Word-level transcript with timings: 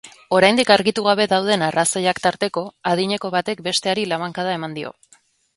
Oraindik 0.35 0.71
argitu 0.75 1.03
gabe 1.07 1.27
dauden 1.33 1.65
arrazoiak 1.67 2.21
tarteko, 2.25 2.65
adineko 2.95 3.33
batek 3.39 3.63
besteari 3.71 4.11
labankada 4.15 4.57
eman 4.59 4.79
dio. 4.81 4.97